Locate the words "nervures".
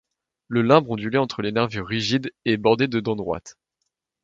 1.51-1.85